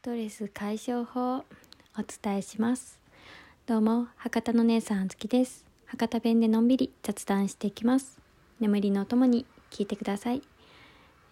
[0.00, 1.44] ストレス解消法お
[2.22, 3.00] 伝えします。
[3.66, 5.64] どうも博多の姉さんあずきです。
[5.86, 8.20] 博多弁でのんびり雑談していきます。
[8.60, 10.42] 眠りのお供に聞いてください、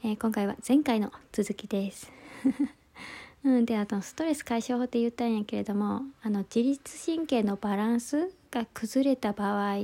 [0.03, 2.11] えー、今回は前回の続きです。
[3.45, 9.76] うんであのストレス解消法って言ったんやけれどもあの自律神経のバランスが崩れた場合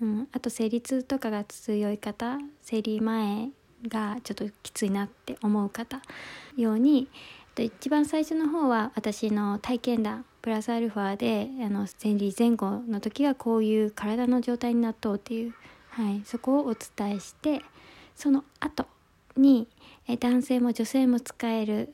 [0.00, 3.50] うん、あと生理痛とかが強い方生理前
[3.86, 6.00] がちょっときついなって思う方
[6.56, 6.78] よう
[7.60, 15.54] に一番最初の方は私の体験談プラスアルファであの生理前後の時はこういう体の状態になっとうっていう、
[15.90, 17.62] はい、そこをお伝えして
[18.16, 18.86] その後
[19.36, 19.68] に
[20.08, 21.92] え男性も女性も使える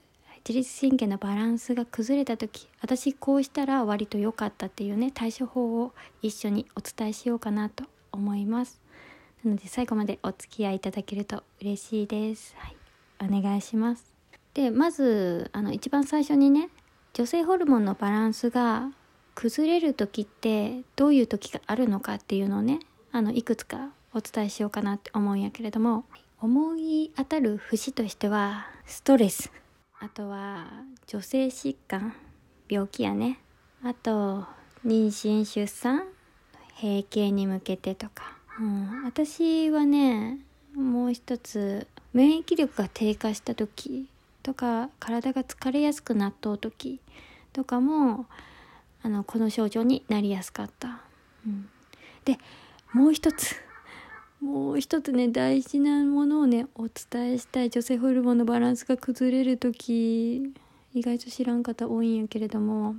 [0.48, 8.80] 自律神経のバランスが崩れた時私こうしたら割と良かったっていうね対処法を一緒にお伝えしようかなと思います。
[9.44, 12.54] なので最後までお付き合いいただけると嬉しいです。
[12.58, 12.76] はい、
[13.20, 14.15] お願いします。
[14.56, 16.70] でまずあの一番最初にね
[17.12, 18.88] 女性ホルモンのバランスが
[19.34, 22.80] 崩れる時ってどういう時があるのかっていうのをね
[23.12, 26.06] あのいくつかお伝えしようかなって思うんやけれども
[26.40, 29.52] 思い当たる節としてはストレス。
[29.98, 30.68] あとは
[31.06, 32.14] 女性疾患
[32.66, 33.38] 病気やね。
[33.82, 34.46] あと
[34.86, 36.04] 妊娠出産
[36.80, 38.38] 閉経に向けてとか。
[38.58, 40.38] うん、私はね
[40.74, 44.08] もう一つ免疫力が低下した時
[44.46, 47.00] とか体が疲れやすくなった時
[47.52, 48.26] とかも
[49.02, 51.00] あのこの症状になりやすかった。
[51.44, 51.68] うん、
[52.24, 52.38] で
[52.92, 53.56] もう一つ。
[54.40, 57.70] もう一つね大事なものをねお伝えしたい。
[57.70, 60.54] 女性ホルモンのバランスが崩れる時
[60.94, 62.94] 意外と知らん方多いんやけれども。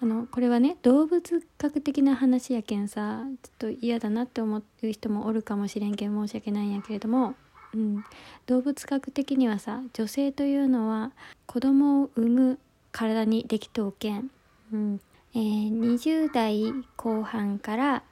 [0.00, 7.34] あのこれはね動物学的な話やけんさちょっと嫌だなって思う人もおるかもしれんけん申し訳ないんやけれども、
[7.74, 8.04] うん、
[8.46, 11.10] 動物学的にはさ女性というのは
[11.46, 12.58] 子供を産む
[12.92, 14.30] 体にできとうけん、
[14.72, 15.00] うん。
[15.34, 16.62] えー、20代
[16.96, 18.02] 後半から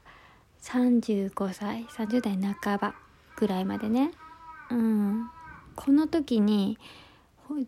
[0.62, 2.94] 35歳30代半ば
[3.36, 4.10] ぐらいまでね、
[4.70, 5.30] うん、
[5.76, 6.78] この時に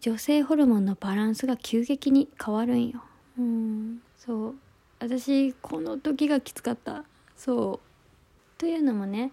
[0.01, 3.03] 女性ホルモンのバランスが急激に変わるんよ。
[3.39, 4.01] うん。
[4.17, 4.55] そう。
[4.99, 7.05] 私この時がきつかった。
[7.37, 8.59] そう。
[8.59, 9.31] というのもね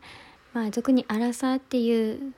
[0.54, 2.34] まあ俗にアラサーっていう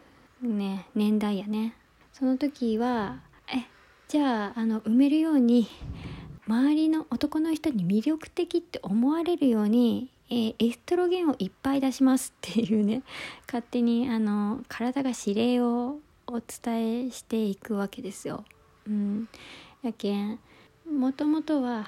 [0.48, 1.76] ね年代やね。
[2.12, 3.66] その時はえ
[4.08, 5.68] じゃああの埋めるように
[6.48, 13.04] 周りの男の人に魅力的って思われるように、えー、エストロゲンをいっぱい出しますっていうね。
[13.48, 18.44] 勝手にあの体が指令をお伝えしていくわけですよ。
[18.88, 19.30] うん、
[19.82, 20.40] やけん
[20.90, 21.88] もともとは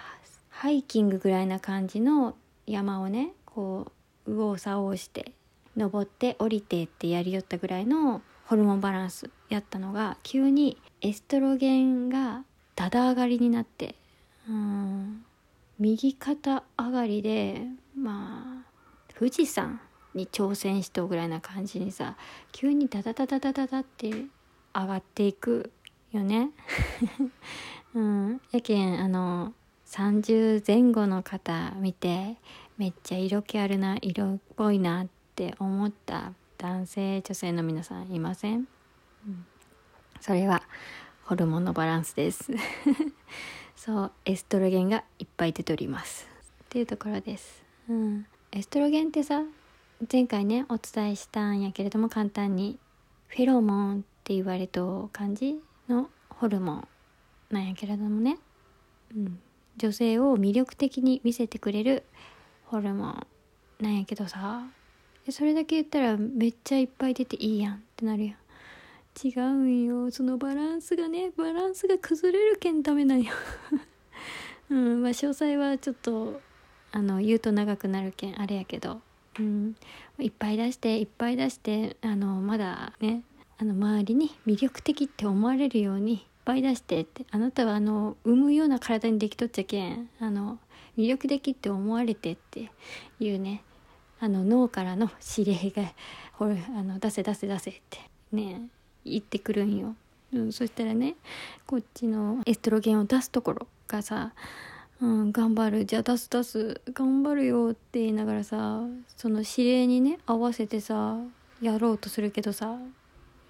[0.49, 2.35] ハイキングぐらいな感じの
[2.66, 3.91] 山をねこ
[4.25, 5.33] う右往左往して
[5.75, 12.44] 登って降りてってやりよったぐらいのホルモンバランスやったのが急にエストロゲンが
[12.75, 13.95] だだ上がりになって
[14.47, 15.25] うん
[15.79, 17.61] 右肩上がりで
[17.97, 18.72] まあ
[19.17, 19.81] 富士山
[20.13, 22.16] に挑戦しとぐらいな感じにさ
[22.51, 24.09] 急にダダダダダダダって
[24.73, 25.72] 上がっていく
[26.11, 26.51] よね。
[27.94, 29.53] うん、やけんあの
[29.88, 32.38] 30前後の方見て
[32.78, 38.67] めっちゃ色気あるな色っぽいなって思った男性女性の皆さんいません、
[39.27, 39.45] うん、
[40.21, 40.61] それは
[41.23, 42.51] ホルモンのバランスです。
[43.75, 46.35] そうエストロゲンがいっぱい出ております。
[46.66, 49.43] っていうところです、うん、エストロゲンってさ
[50.11, 52.77] 前回ねお伝えしたんやけれども簡単に
[53.29, 56.87] フェロモンって言われと感じのホルモン
[57.49, 58.37] なんやけれどもね、
[59.16, 59.39] うん、
[59.77, 62.03] 女性を魅力的に見せてくれる
[62.66, 63.27] ホルモン
[63.79, 64.66] なんやけどさ
[65.31, 68.35] それだけ言ったらめっちゃいっぱい出ていいやんってなるやん。
[69.23, 70.11] 違うんよ。
[70.11, 73.33] そのバランスがねバランスが崩れるけんダメなんよ。
[74.69, 76.41] うんまあ詳細はちょっと
[76.91, 79.01] あの言うと長くなるけんあれやけど。
[79.39, 79.75] うん。
[80.19, 83.23] いっぱい出していっぱい出してあのまだね
[83.57, 90.59] あの周りに魅力的って思われるようにいっぱい出してってあなたはあの産むような体にできとっちゃけんあの
[90.97, 92.71] 魅力的って思われてって
[93.19, 93.63] いうね。
[94.25, 95.83] あの脳からの指令が
[96.33, 97.99] ほあの出せ出せ出せって
[98.31, 98.69] ね
[99.05, 99.95] 言ってくるんよ、
[100.33, 101.16] うん、そしたらね
[101.67, 104.33] こっちのエストロゲンを出すところがさ
[105.01, 105.85] うん、頑張る。
[105.85, 108.79] じゃあ出す出す頑張るよって言いながらさ
[109.17, 111.17] その指令にね合わせてさ
[111.61, 112.78] やろうとするけどさ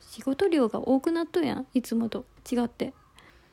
[0.02, 2.26] 仕事量が多くなっとやんいつもと。
[2.52, 2.94] 違って。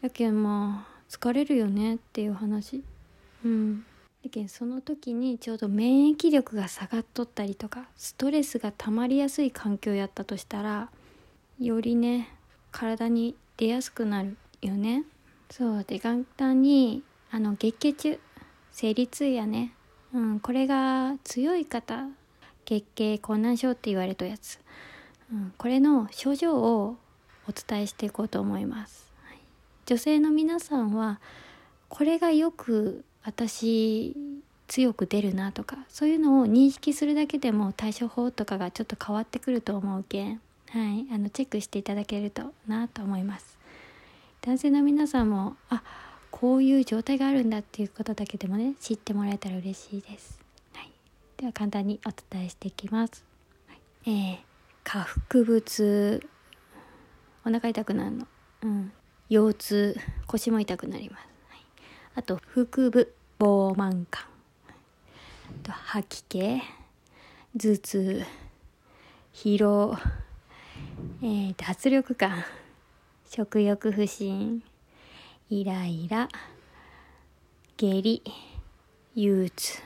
[0.01, 2.83] やけんまあ疲れるよねっていう話。
[3.45, 3.85] うん。
[4.25, 10.91] やけその時にちょうど免疫力が下がっとったりとかストレスが溜まりやすい環境やったとしたら
[11.59, 12.29] よりね
[12.71, 15.05] 体に出やすくなるよね。
[15.51, 18.21] そうで簡単にあの月経中
[18.71, 19.75] 生理痛やね、
[20.15, 22.07] うん、これが強い方
[22.65, 24.59] 月経困難症って言われたやつ、
[25.31, 26.97] うん、これの症状を
[27.49, 29.13] お伝えしていこうと思います、
[29.85, 31.21] 女性の皆さんは
[31.89, 34.17] これがよく私
[34.69, 43.59] 強く出るなとかそういうのを認識するだけでも対処法とかがちょっと変わってくると思うけん、はい、あのチェックしていただけるとなと思います。
[44.41, 45.83] 男性の皆さんもあ
[46.31, 50.41] こういう状態があるんだっていうことだけでもね知ってもらえたら嬉しいです、
[50.73, 50.91] はい、
[51.37, 53.25] では簡単にお伝えしていきます、
[53.69, 54.39] はい、えー、
[54.83, 56.27] 下腹部痛。
[57.45, 58.27] お腹痛くなるの、
[58.63, 58.93] うん、
[59.29, 59.97] 腰痛。
[60.27, 61.29] 腰も痛くなります、
[62.15, 64.25] あと腹部膨満感。
[65.63, 66.63] と吐き気。
[67.59, 68.23] 頭痛。
[69.35, 69.97] 疲労、
[71.23, 72.45] えー、脱力感。
[73.29, 74.63] 食欲不振。
[75.51, 76.29] イライラ。
[77.77, 78.23] 下痢。
[79.15, 79.83] 憂鬱、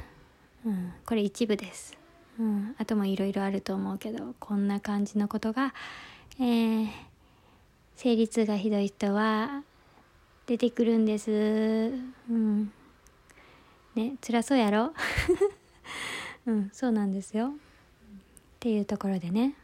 [0.65, 1.99] うん、これ一部です、
[2.39, 5.75] うん、あともいろいろあると思うけどこんな感じのことが、
[6.39, 6.89] えー、
[7.97, 9.65] 生理痛がひどい人は
[10.47, 11.31] 出てくるんです。
[11.31, 12.73] うん。
[13.95, 14.93] ね、辛そうやろ？
[16.47, 17.49] うん、そうなんですよ。
[17.49, 17.53] っ
[18.61, 19.55] ていうところでね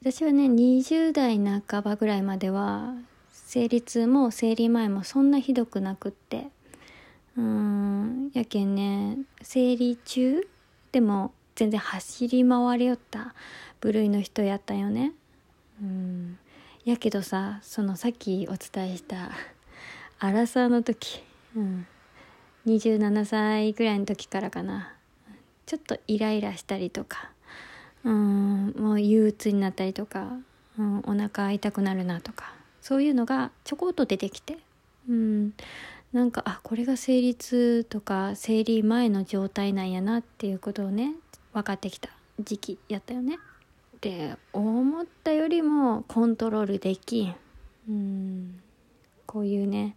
[0.00, 2.94] 私はね20代半ばぐらいまでは
[3.30, 6.48] 生理痛も生理前もそんなひどくなくって
[7.38, 10.46] うんやけんね生理中
[10.92, 13.34] でも全然走り回りよった
[13.80, 15.12] 部類の人やったよね
[15.80, 16.38] うん
[16.84, 19.30] やけどさそのさっきお伝えした
[20.24, 21.22] アラサーの時、
[21.54, 21.86] うん、
[22.66, 24.94] 27歳ぐらいの時からかな。
[25.66, 27.30] ちょっとイライラしたりとか。
[28.04, 28.74] うん。
[28.78, 30.38] もう憂鬱になったりとか、
[30.78, 32.54] うん、お腹痛くなるなとか。
[32.80, 34.56] そういうのがちょこっと出てきて。
[35.10, 35.52] うん。
[36.14, 41.12] なんかあこれが生理痛とか生理前の状態なんやなっていうことをね
[41.52, 42.08] 分かってきた
[42.40, 43.38] 時期やったよね。
[44.00, 47.34] で思ったよりもコントロールできん。
[47.90, 48.63] うん。
[49.34, 49.96] こういうね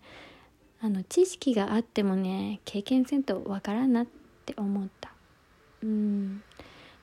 [0.81, 4.07] あの知識があってもね経験せんとわからんなっ
[4.47, 5.11] て思った。
[5.83, 6.41] うん。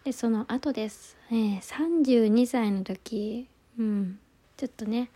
[0.03, 3.49] でその後です、えー、32歳の時、
[3.79, 4.19] うん、
[4.57, 5.11] ちょっとね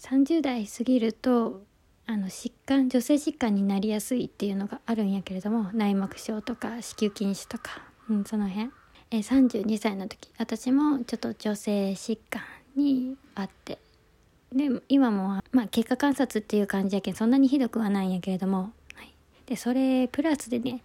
[0.00, 1.62] 30代過ぎると
[2.06, 8.70] あの疾患女性疾患になりやすいっていうのがあるんやけれども内膜症とか子宮筋腫とか、うん、その辺、
[9.12, 10.28] えー、32歳の時。
[10.38, 12.42] 私もちょっと女性疾患
[12.74, 13.78] にあって。
[14.54, 19.12] で今も、まあ、経過観察っていう感じやけんそんなにひどくはないんやけれども、はい、
[19.46, 20.80] でそれプラスでね、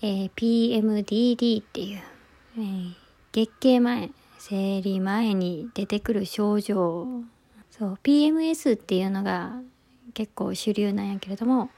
[0.00, 2.02] えー、PMDD っていう、
[2.56, 2.94] えー、
[3.32, 7.06] 月経前生理前に出てくる症状。
[7.70, 9.60] そう PMS っていうのが
[10.12, 11.70] 結構主流なんやけれども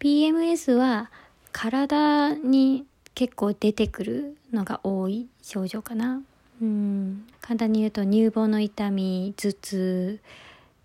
[0.00, 1.10] PMS は
[1.52, 2.84] 体に
[3.14, 6.20] 結構出てくるのが多い症状かな。
[6.60, 7.26] うん。
[7.40, 10.20] 簡単に言うと乳房の痛み頭痛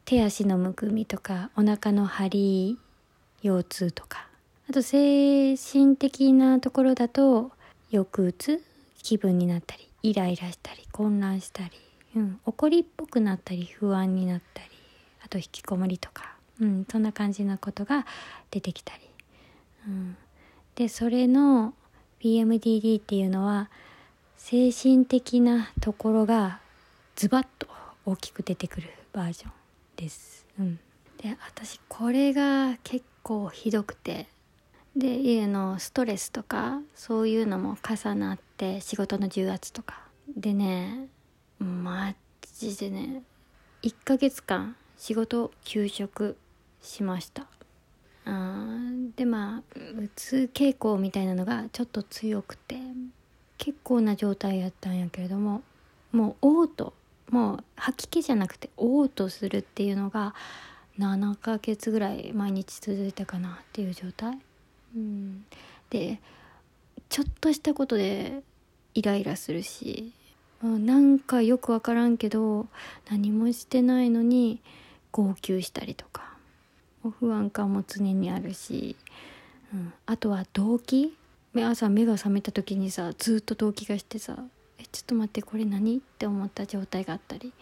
[0.06, 2.80] 手足のむくみとかお腹の張り
[3.42, 4.28] 腰痛とか。
[4.70, 7.52] あと精神的なところだと
[7.92, 8.64] 抑うつ
[9.04, 11.72] 気分になったりイライラしたり混乱したり、
[12.16, 14.70] うん、怒りっぽくなったり不安になったり
[15.26, 18.06] あと引きこもりとか、うん、そんな感じのことが
[18.50, 19.02] 出てきたり、
[19.88, 20.18] うん、
[20.76, 21.74] でそれの
[22.22, 23.70] PMDD っていうのは
[24.38, 26.62] 精神的なところが
[27.18, 27.68] ズバッと
[28.06, 29.61] 大きく出てくるバージョン。
[30.02, 30.46] です。
[30.60, 30.80] うん、
[31.22, 34.28] で私これが結構ひどくて。
[34.94, 40.02] で家のストレスとかそういうのも重なって仕事の重圧とか。
[40.36, 41.08] でね
[41.60, 42.14] マ
[42.58, 43.24] ジでね
[43.84, 46.36] 1ヶ月間仕事休職
[46.82, 47.48] しました。
[48.26, 48.68] あ
[49.16, 52.76] でまあうつ傾向みたいなのがちょっと強くて
[53.58, 55.62] 結構な状態やったんやけれども
[56.12, 56.92] もう嘔吐
[57.32, 60.36] もう吐き気じゃなくて嘔吐するっていうのが
[61.00, 64.38] 7ヶ月ぐらい毎日続いたかなっていう状態。
[64.96, 65.46] うん、
[65.90, 66.20] で
[67.10, 68.44] ちょっとしたことで
[68.94, 70.12] イライラするし
[70.62, 72.68] なんかよく分からんけど
[73.10, 74.60] 何もしてないのに
[75.14, 76.36] 号泣したりとか
[77.20, 78.98] 不安感も常にあるし、
[79.74, 81.12] うん、あとは動悸。
[81.54, 84.38] 朝目が覚めた時にさずっと動悸がしてさ
[84.92, 87.54] 「ちょっと待ってこれ何?」って思った状態があったり。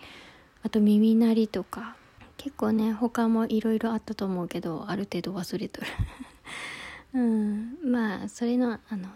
[0.62, 1.96] あと耳鳴りとか。
[2.40, 5.88] 結構ね他もいろいろあったと思うけどある程度忘れとる。
[7.14, 7.78] うん。
[7.84, 9.10] まあそれのあの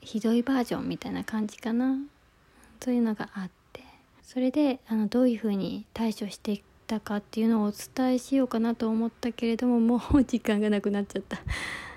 [0.00, 1.98] ひどいバージョンみたいな感じかな。
[2.80, 3.82] そういうのがあって。
[4.22, 11.38] それであのどういうふうに対処していったかっていうのをお伝えしようかなと思ったけれどももう時間がなくなっちゃった。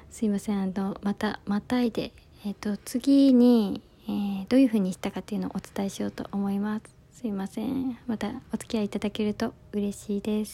[0.10, 0.62] すいません。
[0.62, 2.12] あのまたまたいで、
[2.46, 6.84] えっと次に、えー、どういう風にしたかっていうのをお伝えしようと思います。
[7.12, 7.98] すいません。
[8.08, 10.50] またお付き合いいただけると嬉しいです。